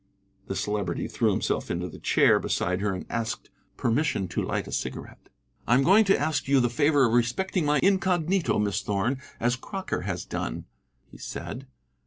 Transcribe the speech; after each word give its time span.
The 0.47 0.55
Celebrity 0.55 1.07
threw 1.07 1.29
himself 1.29 1.69
into 1.69 1.87
the 1.87 1.99
chair 1.99 2.39
beside 2.39 2.81
her 2.81 2.91
and 2.91 3.05
asked 3.07 3.51
permission 3.77 4.27
to 4.29 4.41
light 4.41 4.65
a 4.67 4.71
cigarette. 4.71 5.29
"I 5.67 5.75
am 5.75 5.83
going 5.83 6.05
to 6.05 6.17
ask 6.17 6.47
you 6.47 6.59
the 6.59 6.71
favor 6.71 7.05
of 7.05 7.13
respecting 7.13 7.67
my 7.67 7.79
incognito, 7.83 8.57
Miss 8.57 8.81
Thorn, 8.81 9.21
as 9.39 9.55
Crocker 9.55 10.01
has 10.01 10.25
done," 10.25 10.65
he 11.05 11.19
said. 11.19 11.67